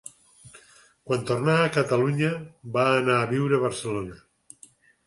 [1.09, 2.33] Quan tornà a Catalunya,
[2.79, 4.21] va anar a viure a Barcelona.